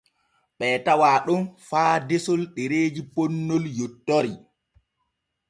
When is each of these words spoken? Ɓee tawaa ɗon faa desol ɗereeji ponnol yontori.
Ɓee 0.57 0.75
tawaa 0.85 1.17
ɗon 1.25 1.41
faa 1.69 1.91
desol 2.07 2.41
ɗereeji 2.55 3.01
ponnol 3.13 3.63
yontori. 3.77 4.31